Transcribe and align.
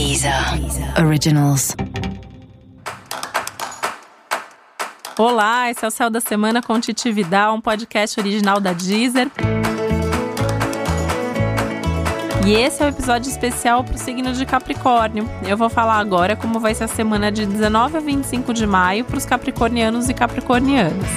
Deezer 0.00 0.32
Originals. 0.98 1.76
Olá, 5.18 5.70
esse 5.70 5.84
é 5.84 5.88
o 5.88 5.90
Céu 5.90 6.08
da 6.08 6.22
Semana 6.22 6.62
com 6.62 6.80
Titi 6.80 7.12
Vidal, 7.12 7.54
um 7.54 7.60
podcast 7.60 8.18
original 8.18 8.58
da 8.60 8.72
Deezer. 8.72 9.30
E 12.46 12.52
esse 12.54 12.80
é 12.80 12.86
o 12.86 12.88
um 12.88 12.92
episódio 12.92 13.28
especial 13.28 13.84
para 13.84 13.94
o 13.94 13.98
signo 13.98 14.32
de 14.32 14.46
Capricórnio. 14.46 15.28
Eu 15.46 15.58
vou 15.58 15.68
falar 15.68 15.98
agora 15.98 16.34
como 16.34 16.58
vai 16.58 16.74
ser 16.74 16.84
a 16.84 16.88
semana 16.88 17.30
de 17.30 17.44
19 17.44 17.98
a 17.98 18.00
25 18.00 18.54
de 18.54 18.66
maio 18.66 19.04
para 19.04 19.18
os 19.18 19.26
capricornianos 19.26 20.08
e 20.08 20.14
capricornianas. 20.14 21.10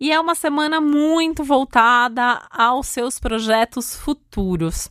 E 0.00 0.10
é 0.10 0.18
uma 0.18 0.34
semana 0.34 0.80
muito 0.80 1.44
voltada 1.44 2.40
aos 2.50 2.86
seus 2.86 3.20
projetos 3.20 3.94
futuros. 3.94 4.88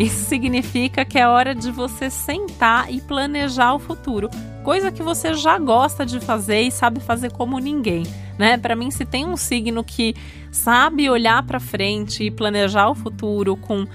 Isso 0.00 0.24
significa 0.24 1.04
que 1.04 1.18
é 1.18 1.28
hora 1.28 1.54
de 1.54 1.70
você 1.70 2.08
sentar 2.08 2.90
e 2.90 3.02
planejar 3.02 3.74
o 3.74 3.78
futuro, 3.78 4.30
coisa 4.64 4.90
que 4.90 5.02
você 5.02 5.34
já 5.34 5.58
gosta 5.58 6.06
de 6.06 6.18
fazer 6.20 6.62
e 6.62 6.70
sabe 6.70 7.00
fazer 7.00 7.30
como 7.30 7.58
ninguém, 7.58 8.04
né? 8.38 8.56
Para 8.56 8.74
mim, 8.74 8.90
se 8.90 9.04
tem 9.04 9.26
um 9.26 9.36
signo 9.36 9.84
que 9.84 10.14
sabe 10.50 11.10
olhar 11.10 11.42
para 11.42 11.60
frente 11.60 12.24
e 12.24 12.30
planejar 12.30 12.88
o 12.88 12.94
futuro 12.94 13.58
com 13.58 13.86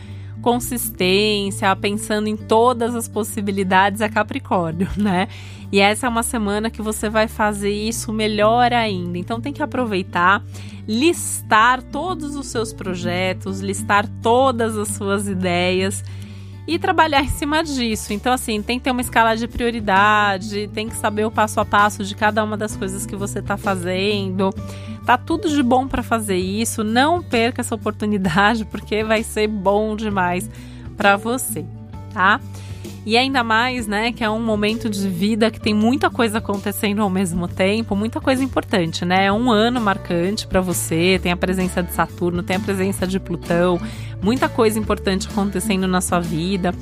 consistência, 0.46 1.76
pensando 1.76 2.28
em 2.28 2.38
todas 2.38 2.94
as 2.94 3.08
possibilidades, 3.08 4.00
é 4.00 4.08
Capricórnio, 4.08 4.88
né? 4.96 5.28
E 5.72 5.80
essa 5.80 6.06
é 6.06 6.10
uma 6.10 6.22
semana 6.22 6.70
que 6.70 6.84
você 6.84 7.10
vai 7.10 7.28
fazer 7.28 7.72
isso 7.72 8.14
melhor 8.14 8.72
ainda. 8.72 9.18
Então 9.18 9.42
tem 9.42 9.52
que 9.52 9.64
aproveitar, 9.64 10.44
listar 10.88 11.82
todos 11.82 12.36
os 12.36 12.46
seus 12.46 12.72
projetos, 12.72 13.60
listar 13.60 14.08
todas 14.22 14.78
as 14.78 14.90
suas 14.90 15.28
ideias 15.28 16.04
e 16.68 16.80
trabalhar 16.80 17.24
em 17.24 17.30
cima 17.30 17.64
disso. 17.64 18.14
Então, 18.14 18.34
assim, 18.34 18.62
tem 18.62 18.80
que 18.80 18.86
ter 18.86 18.92
uma 18.92 19.02
escala 19.02 19.36
de 19.36 19.48
prioridade, 19.48 20.68
tem 20.74 20.90
que 20.90 20.96
saber 20.96 21.26
o 21.26 21.32
passo 21.32 21.60
a 21.60 21.66
passo 21.66 22.04
de 22.04 22.16
cada 22.16 22.44
uma 22.44 22.58
das 22.58 22.76
coisas 22.76 23.06
que 23.06 23.16
você 23.16 23.40
está 23.40 23.56
fazendo. 23.58 24.50
Tá 25.06 25.18
tudo 25.18 25.48
de 25.50 25.62
bom 25.62 25.88
para 25.88 26.02
fazer 26.02 26.38
isso. 26.38 26.84
Não 26.84 27.22
perca 27.22 27.62
essa 27.62 27.76
oportunidade, 27.76 28.66
porque 28.72 29.04
vai 29.04 29.24
ser 29.24 29.48
bom 29.48 29.96
demais 29.96 30.50
para 30.98 31.16
você, 31.18 31.66
tá? 32.14 32.40
E 33.06 33.16
ainda 33.16 33.44
mais, 33.44 33.86
né, 33.86 34.12
que 34.12 34.24
é 34.24 34.30
um 34.30 34.42
momento 34.42 34.90
de 34.90 35.08
vida 35.08 35.52
que 35.52 35.60
tem 35.60 35.76
muita 35.76 36.10
coisa 36.10 36.40
acontecendo 36.40 37.04
ao 37.04 37.10
mesmo 37.10 37.48
tempo, 37.48 37.96
muita 37.96 38.20
coisa 38.20 38.44
importante, 38.44 39.06
né? 39.06 39.26
É 39.26 39.32
um 39.32 39.52
ano 39.52 39.80
marcante 39.80 40.48
para 40.48 40.60
você, 40.60 41.20
tem 41.22 41.32
a 41.32 41.38
presença 41.38 41.84
de 41.84 41.94
Saturno, 41.94 42.42
tem 42.42 42.56
a 42.56 42.60
presença 42.60 43.06
de 43.06 43.20
Plutão, 43.20 43.80
muita 44.24 44.50
coisa 44.50 44.80
importante 44.80 45.28
acontecendo 45.28 45.88
na 45.88 46.02
sua 46.02 46.20
vida. 46.20 46.74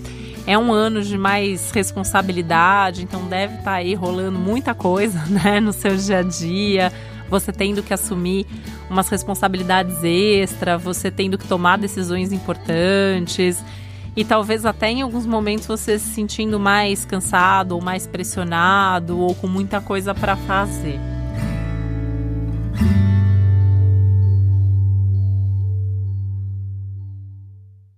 É 0.48 0.58
um 0.58 0.72
ano 0.72 1.02
de 1.02 1.18
mais 1.18 1.72
responsabilidade, 1.72 3.04
então 3.04 3.26
deve 3.28 3.56
estar 3.56 3.72
tá 3.72 3.74
aí 3.74 3.94
rolando 3.94 4.40
muita 4.40 4.74
coisa, 4.74 5.22
né, 5.28 5.60
no 5.60 5.74
seu 5.74 5.94
dia 5.98 6.20
a 6.20 6.24
dia. 6.24 6.94
Você 7.30 7.52
tendo 7.52 7.84
que 7.84 7.94
assumir 7.94 8.46
umas 8.90 9.10
responsabilidades 9.10 10.02
extra, 10.04 10.78
você 10.78 11.12
tendo 11.12 11.38
que 11.38 11.48
tomar 11.48 11.78
decisões 11.78 12.32
importantes 12.32 13.62
e 14.16 14.23
talvez 14.23 14.66
até 14.66 14.89
em 14.89 15.02
alguns 15.02 15.25
momentos 15.25 15.67
você 15.67 15.97
se 15.97 16.09
sentindo 16.14 16.59
mais 16.59 17.06
cansado 17.06 17.73
ou 17.73 17.81
mais 17.81 18.06
pressionado 18.06 19.17
ou 19.20 19.33
com 19.36 19.47
muita 19.47 19.81
coisa 19.81 20.14
para 20.14 20.36
fazer. 20.36 21.00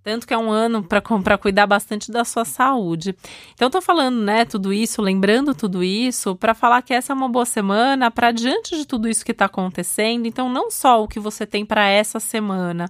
Tanto 0.06 0.28
que 0.28 0.36
é 0.36 0.38
um 0.38 0.52
ano 0.52 0.84
para 0.84 1.36
cuidar 1.36 1.66
bastante 1.66 2.12
da 2.12 2.24
sua 2.24 2.46
saúde. 2.46 3.16
Então, 3.56 3.72
tô 3.72 3.82
falando, 3.82 4.22
né, 4.22 4.46
tudo 4.46 4.72
isso, 4.72 5.02
lembrando 5.02 5.56
tudo 5.56 5.84
isso, 5.84 6.36
para 6.36 6.54
falar 6.54 6.84
que 6.84 6.94
essa 6.94 7.12
é 7.12 7.16
uma 7.16 7.28
boa 7.28 7.44
semana 7.44 8.12
para 8.12 8.32
diante 8.32 8.78
de 8.78 8.86
tudo 8.86 9.10
isso 9.10 9.26
que 9.26 9.32
está 9.32 9.46
acontecendo. 9.46 10.28
Então, 10.28 10.48
não 10.48 10.70
só 10.70 11.04
o 11.04 11.08
que 11.08 11.20
você 11.20 11.44
tem 11.44 11.66
para 11.66 11.88
essa 11.88 12.20
semana, 12.20 12.88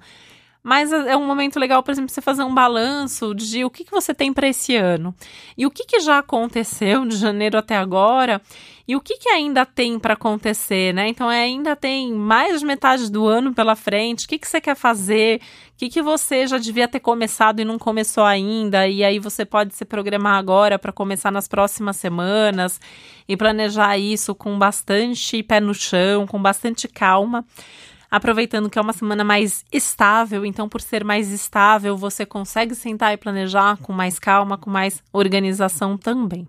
mas 0.65 0.91
é, 0.91 1.11
é 1.11 1.15
um 1.15 1.27
momento 1.27 1.59
legal, 1.59 1.83
por 1.83 1.91
exemplo, 1.91 2.09
você 2.09 2.21
fazer 2.21 2.41
um 2.41 2.51
balanço 2.51 3.35
de 3.35 3.63
o 3.63 3.69
que, 3.69 3.83
que 3.83 3.91
você 3.91 4.15
tem 4.15 4.33
para 4.33 4.47
esse 4.47 4.75
ano 4.75 5.13
e 5.55 5.63
o 5.63 5.69
que, 5.69 5.85
que 5.85 5.99
já 5.99 6.17
aconteceu 6.17 7.05
de 7.05 7.17
janeiro 7.17 7.55
até 7.55 7.77
agora 7.77 8.41
e 8.87 8.95
o 8.95 8.99
que, 8.99 9.15
que 9.19 9.29
ainda 9.29 9.63
tem 9.63 9.99
para 9.99 10.15
acontecer, 10.15 10.91
né? 10.91 11.07
Então, 11.07 11.29
é, 11.29 11.43
ainda 11.43 11.75
tem 11.75 12.11
mais 12.13 12.61
de 12.61 12.65
metade 12.65 13.11
do 13.11 13.27
ano 13.27 13.53
pela 13.53 13.75
frente. 13.75 14.25
O 14.25 14.29
que, 14.29 14.39
que 14.39 14.47
você 14.47 14.59
quer 14.59 14.75
fazer? 14.75 15.39
O 15.73 15.77
que, 15.77 15.87
que 15.87 16.01
você 16.01 16.47
já 16.47 16.57
devia 16.57 16.87
ter 16.87 16.99
começado 16.99 17.59
e 17.59 17.65
não 17.65 17.77
começou 17.77 18.23
ainda? 18.23 18.87
E 18.87 19.03
aí 19.03 19.19
você 19.19 19.45
pode 19.45 19.75
se 19.75 19.85
programar 19.85 20.35
agora 20.35 20.79
para 20.79 20.91
começar 20.91 21.31
nas 21.31 21.47
próximas 21.47 21.95
semanas 21.95 22.81
e 23.27 23.37
planejar 23.37 23.99
isso 23.99 24.33
com 24.33 24.57
bastante 24.57 25.43
pé 25.43 25.59
no 25.59 25.75
chão, 25.75 26.25
com 26.25 26.41
bastante 26.41 26.87
calma 26.87 27.45
aproveitando 28.15 28.69
que 28.69 28.79
é 28.79 28.81
uma 28.81 28.93
semana 28.93 29.23
mais 29.23 29.65
estável, 29.71 30.45
então 30.45 30.69
por 30.69 30.79
ser 30.81 31.03
mais 31.03 31.31
estável, 31.31 31.97
você 31.97 32.25
consegue 32.25 32.73
sentar 32.73 33.13
e 33.13 33.17
planejar 33.17 33.77
com 33.81 33.91
mais 33.91 34.17
calma, 34.17 34.57
com 34.57 34.69
mais 34.69 35.03
organização 35.11 35.97
também. 35.97 36.47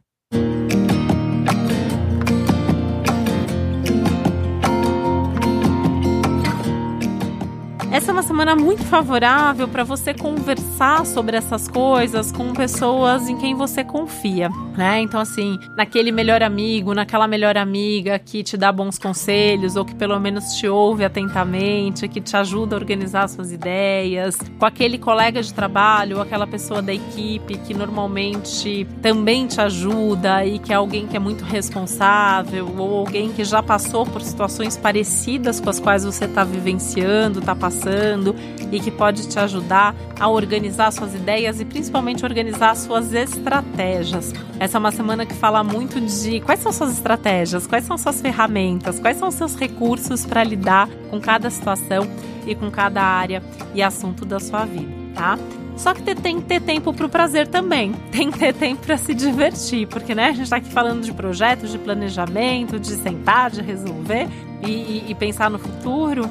Uma 8.16 8.22
semana 8.22 8.56
muito 8.56 8.82
favorável 8.82 9.68
para 9.68 9.84
você 9.84 10.14
conversar 10.14 11.04
sobre 11.04 11.36
essas 11.36 11.68
coisas 11.68 12.32
com 12.32 12.54
pessoas 12.54 13.28
em 13.28 13.36
quem 13.36 13.54
você 13.54 13.84
confia, 13.84 14.48
né? 14.74 15.02
Então, 15.02 15.20
assim, 15.20 15.58
naquele 15.76 16.10
melhor 16.10 16.42
amigo, 16.42 16.94
naquela 16.94 17.28
melhor 17.28 17.58
amiga 17.58 18.18
que 18.18 18.42
te 18.42 18.56
dá 18.56 18.72
bons 18.72 18.98
conselhos 18.98 19.76
ou 19.76 19.84
que 19.84 19.94
pelo 19.94 20.18
menos 20.18 20.54
te 20.54 20.66
ouve 20.66 21.04
atentamente, 21.04 22.08
que 22.08 22.22
te 22.22 22.34
ajuda 22.34 22.74
a 22.74 22.78
organizar 22.78 23.28
suas 23.28 23.52
ideias, 23.52 24.38
com 24.58 24.64
aquele 24.64 24.96
colega 24.96 25.42
de 25.42 25.52
trabalho 25.52 26.16
ou 26.16 26.22
aquela 26.22 26.46
pessoa 26.46 26.80
da 26.80 26.94
equipe 26.94 27.58
que 27.58 27.74
normalmente 27.74 28.86
também 29.02 29.46
te 29.46 29.60
ajuda 29.60 30.42
e 30.42 30.58
que 30.58 30.72
é 30.72 30.76
alguém 30.76 31.06
que 31.06 31.18
é 31.18 31.20
muito 31.20 31.44
responsável 31.44 32.66
ou 32.78 32.96
alguém 33.00 33.30
que 33.30 33.44
já 33.44 33.62
passou 33.62 34.06
por 34.06 34.22
situações 34.22 34.74
parecidas 34.74 35.60
com 35.60 35.68
as 35.68 35.78
quais 35.78 36.02
você 36.02 36.24
está 36.24 36.44
vivenciando, 36.44 37.40
está 37.40 37.54
passando 37.54 38.05
passando 38.06 38.34
e 38.70 38.80
que 38.80 38.90
pode 38.90 39.28
te 39.28 39.38
ajudar 39.38 39.94
a 40.18 40.28
organizar 40.28 40.92
suas 40.92 41.14
ideias 41.14 41.60
e 41.60 41.64
principalmente 41.64 42.24
organizar 42.24 42.74
suas 42.76 43.12
estratégias. 43.12 44.32
Essa 44.58 44.78
é 44.78 44.80
uma 44.80 44.92
semana 44.92 45.26
que 45.26 45.34
fala 45.34 45.62
muito 45.64 46.00
de 46.00 46.40
quais 46.40 46.60
são 46.60 46.72
suas 46.72 46.92
estratégias, 46.92 47.66
quais 47.66 47.84
são 47.84 47.98
suas 47.98 48.20
ferramentas, 48.20 48.98
quais 48.98 49.18
são 49.18 49.30
seus 49.30 49.56
recursos 49.56 50.24
para 50.24 50.44
lidar 50.44 50.88
com 51.10 51.20
cada 51.20 51.50
situação 51.50 52.08
e 52.46 52.54
com 52.54 52.70
cada 52.70 53.02
área 53.02 53.42
e 53.74 53.82
assunto 53.82 54.24
da 54.24 54.38
sua 54.38 54.64
vida, 54.64 54.92
tá? 55.14 55.38
Só 55.76 55.92
que 55.92 56.14
tem 56.14 56.40
que 56.40 56.46
ter 56.46 56.62
tempo 56.62 56.92
para 56.92 57.04
o 57.04 57.08
prazer 57.08 57.48
também. 57.48 57.92
Tem 58.10 58.30
que 58.30 58.38
ter 58.38 58.54
tempo 58.54 58.86
para 58.86 58.96
se 58.96 59.12
divertir, 59.12 59.86
porque 59.86 60.14
né, 60.14 60.28
a 60.28 60.32
gente 60.32 60.44
está 60.44 60.56
aqui 60.56 60.70
falando 60.70 61.02
de 61.02 61.12
projetos, 61.12 61.70
de 61.70 61.76
planejamento, 61.76 62.80
de 62.80 62.92
sentar, 62.92 63.50
de 63.50 63.60
resolver 63.60 64.26
e, 64.66 64.70
e, 64.70 65.04
e 65.08 65.14
pensar 65.14 65.50
no 65.50 65.58
futuro. 65.58 66.26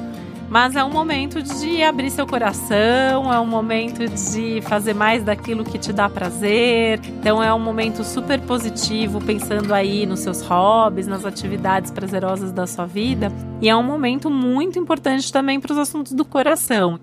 Mas 0.48 0.76
é 0.76 0.84
um 0.84 0.90
momento 0.90 1.42
de 1.42 1.82
abrir 1.82 2.10
seu 2.10 2.26
coração, 2.26 3.32
é 3.32 3.40
um 3.40 3.46
momento 3.46 4.08
de 4.08 4.60
fazer 4.62 4.94
mais 4.94 5.24
daquilo 5.24 5.64
que 5.64 5.78
te 5.78 5.92
dá 5.92 6.08
prazer. 6.08 7.00
Então 7.04 7.42
é 7.42 7.52
um 7.52 7.58
momento 7.58 8.04
super 8.04 8.40
positivo, 8.40 9.20
pensando 9.20 9.74
aí 9.74 10.06
nos 10.06 10.20
seus 10.20 10.42
hobbies, 10.42 11.06
nas 11.06 11.24
atividades 11.24 11.90
prazerosas 11.90 12.52
da 12.52 12.66
sua 12.66 12.86
vida. 12.86 13.32
E 13.60 13.68
é 13.68 13.76
um 13.76 13.82
momento 13.82 14.30
muito 14.30 14.78
importante 14.78 15.32
também 15.32 15.60
para 15.60 15.72
os 15.72 15.78
assuntos 15.78 16.12
do 16.12 16.24
coração. 16.24 17.00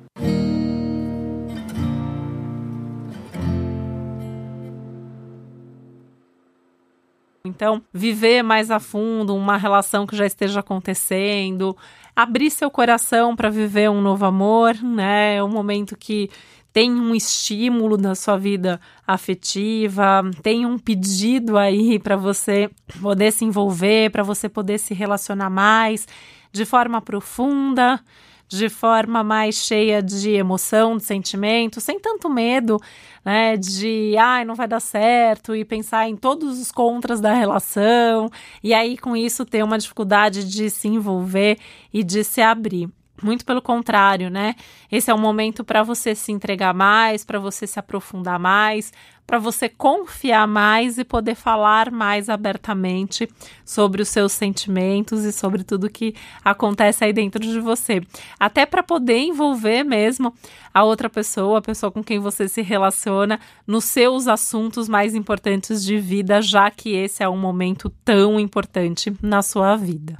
Então, 7.56 7.84
viver 7.94 8.42
mais 8.42 8.72
a 8.72 8.80
fundo 8.80 9.36
uma 9.36 9.58
relação 9.58 10.08
que 10.08 10.16
já 10.16 10.26
esteja 10.26 10.62
acontecendo, 10.62 11.78
abrir 12.16 12.50
seu 12.50 12.72
coração 12.72 13.36
para 13.36 13.50
viver 13.50 13.92
um 13.92 14.02
novo 14.02 14.26
amor, 14.26 14.74
né? 14.82 15.36
É 15.36 15.44
um 15.44 15.50
momento 15.50 15.96
que 15.96 16.32
tem 16.74 16.92
um 16.92 17.14
estímulo 17.14 17.96
na 17.96 18.16
sua 18.16 18.38
vida 18.38 18.82
afetiva, 19.06 20.24
tem 20.42 20.66
um 20.66 20.80
pedido 20.80 21.56
aí 21.56 22.00
para 22.00 22.16
você 22.16 22.72
poder 23.00 23.32
se 23.32 23.46
envolver, 23.46 24.10
para 24.10 24.24
você 24.24 24.50
poder 24.50 24.80
se 24.80 24.96
relacionar 24.96 25.52
mais 25.52 26.08
de 26.52 26.66
forma 26.66 27.00
profunda 27.00 28.00
de 28.48 28.70
forma 28.70 29.24
mais 29.24 29.56
cheia 29.56 30.02
de 30.02 30.32
emoção, 30.32 30.98
de 30.98 31.04
sentimento, 31.04 31.82
sem 31.82 32.00
tanto 32.00 32.30
medo, 32.30 32.80
né, 33.26 33.58
de 33.58 34.16
ai, 34.18 34.46
não 34.46 34.56
vai 34.56 34.68
dar 34.68 34.80
certo 34.80 35.56
e 35.56 35.66
pensar 35.66 36.08
em 36.08 36.16
todos 36.16 36.60
os 36.60 36.72
contras 36.72 37.20
da 37.22 37.34
relação, 37.34 38.30
e 38.64 38.74
aí 38.74 38.98
com 38.98 39.16
isso 39.16 39.46
ter 39.46 39.64
uma 39.64 39.78
dificuldade 39.78 40.44
de 40.44 40.70
se 40.70 40.88
envolver 40.88 41.58
e 41.94 42.04
de 42.04 42.24
se 42.24 42.42
abrir. 42.42 42.90
Muito 43.24 43.46
pelo 43.46 43.62
contrário, 43.62 44.30
né? 44.30 44.54
Esse 44.92 45.10
é 45.10 45.14
um 45.14 45.18
momento 45.18 45.64
para 45.64 45.82
você 45.82 46.14
se 46.14 46.30
entregar 46.30 46.74
mais, 46.74 47.24
para 47.24 47.40
você 47.40 47.66
se 47.66 47.80
aprofundar 47.80 48.38
mais, 48.38 48.92
para 49.26 49.40
você 49.40 49.70
confiar 49.70 50.46
mais 50.46 50.98
e 50.98 51.06
poder 51.06 51.34
falar 51.34 51.90
mais 51.90 52.28
abertamente 52.28 53.30
sobre 53.64 54.02
os 54.02 54.10
seus 54.10 54.34
sentimentos 54.34 55.24
e 55.24 55.32
sobre 55.32 55.64
tudo 55.64 55.90
que 55.90 56.14
acontece 56.44 57.06
aí 57.06 57.14
dentro 57.14 57.40
de 57.42 57.62
você. 57.62 58.02
Até 58.38 58.66
para 58.66 58.84
poder 58.84 59.20
envolver 59.20 59.86
mesmo 59.86 60.34
a 60.74 60.84
outra 60.84 61.10
pessoa, 61.10 61.60
a 61.60 61.62
pessoa 61.62 61.94
com 61.94 62.04
quem 62.04 62.20
você 62.20 62.50
se 62.50 62.62
relaciona, 62.62 63.40
nos 63.66 63.86
seus 63.86 64.28
assuntos 64.28 64.90
mais 64.90 65.16
importantes 65.16 65.82
de 65.82 65.98
vida, 65.98 66.42
já 66.42 66.70
que 66.70 66.94
esse 66.94 67.24
é 67.24 67.30
um 67.30 67.38
momento 67.38 67.90
tão 68.04 68.38
importante 68.38 69.14
na 69.22 69.42
sua 69.42 69.78
vida. 69.78 70.20